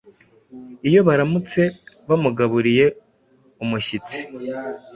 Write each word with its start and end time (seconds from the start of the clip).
Iyo 0.87 0.99
baramutse 1.07 1.61
bamugaburiye, 2.07 2.85
umushyitsi 3.63 4.19